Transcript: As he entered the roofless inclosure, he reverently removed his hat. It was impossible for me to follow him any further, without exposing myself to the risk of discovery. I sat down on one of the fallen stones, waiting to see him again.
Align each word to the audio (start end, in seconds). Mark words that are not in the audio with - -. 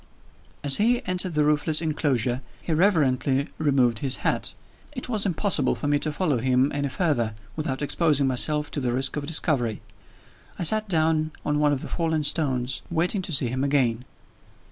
As 0.63 0.77
he 0.77 1.05
entered 1.05 1.35
the 1.35 1.43
roofless 1.43 1.79
inclosure, 1.79 2.41
he 2.59 2.73
reverently 2.73 3.49
removed 3.59 3.99
his 3.99 4.17
hat. 4.25 4.55
It 4.93 5.07
was 5.09 5.27
impossible 5.27 5.75
for 5.75 5.87
me 5.87 5.99
to 5.99 6.11
follow 6.11 6.39
him 6.39 6.71
any 6.73 6.89
further, 6.89 7.35
without 7.55 7.83
exposing 7.83 8.25
myself 8.25 8.71
to 8.71 8.79
the 8.79 8.93
risk 8.93 9.15
of 9.15 9.27
discovery. 9.27 9.79
I 10.57 10.63
sat 10.63 10.89
down 10.89 11.33
on 11.45 11.59
one 11.59 11.71
of 11.71 11.81
the 11.83 11.87
fallen 11.87 12.23
stones, 12.23 12.81
waiting 12.89 13.21
to 13.21 13.31
see 13.31 13.49
him 13.49 13.63
again. 13.63 14.05